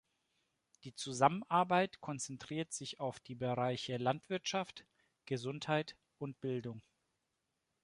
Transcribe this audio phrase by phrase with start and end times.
[0.83, 4.83] Die Zusammenarbeit konzentriert sich auf die Bereiche Landwirtschaft,
[5.27, 6.81] Gesundheit und Bildung.